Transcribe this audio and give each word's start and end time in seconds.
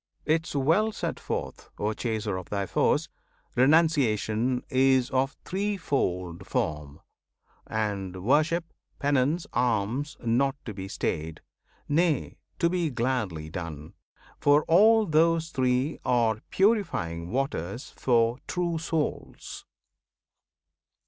'Tis 0.25 0.55
well 0.55 0.91
set 0.91 1.19
forth, 1.19 1.69
O 1.77 1.93
Chaser 1.93 2.35
of 2.35 2.49
thy 2.49 2.65
Foes! 2.65 3.07
Renunciation 3.55 4.63
is 4.67 5.11
of 5.11 5.37
threefold 5.45 6.47
form, 6.47 6.99
And 7.67 8.23
Worship, 8.23 8.65
Penance, 8.97 9.45
Alms, 9.53 10.17
not 10.19 10.55
to 10.65 10.73
be 10.73 10.87
stayed; 10.87 11.39
Nay, 11.87 12.39
to 12.57 12.67
be 12.67 12.89
gladly 12.89 13.47
done; 13.51 13.93
for 14.39 14.63
all 14.63 15.05
those 15.05 15.51
three 15.51 15.99
Are 16.03 16.41
purifying 16.49 17.29
waters 17.29 17.93
for 17.95 18.39
true 18.47 18.79
souls! 18.79 19.65